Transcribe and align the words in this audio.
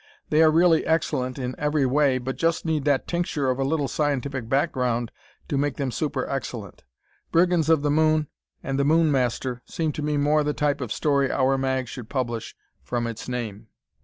They 0.31 0.41
are 0.41 0.49
really 0.49 0.83
excellent 0.87 1.37
in 1.37 1.53
every 1.59 1.85
way 1.85 2.17
but 2.17 2.35
just 2.35 2.65
need 2.65 2.85
that 2.85 3.07
tincture 3.07 3.51
of 3.51 3.59
a 3.59 3.63
little 3.63 3.87
scientific 3.87 4.49
background 4.49 5.11
to 5.47 5.59
make 5.59 5.75
them 5.75 5.91
super 5.91 6.27
excellent. 6.27 6.83
"Brigands 7.31 7.69
of 7.69 7.83
the 7.83 7.91
Moon" 7.91 8.27
and 8.63 8.79
"The 8.79 8.83
Moon 8.83 9.11
Master" 9.11 9.61
seem 9.63 9.91
to 9.91 10.01
me 10.01 10.17
more 10.17 10.43
the 10.43 10.53
type 10.55 10.81
of 10.81 10.91
story 10.91 11.31
"our 11.31 11.55
mag" 11.55 11.87
should 11.87 12.09
publish, 12.09 12.55
from 12.81 13.05
its 13.05 13.29
name. 13.29 13.67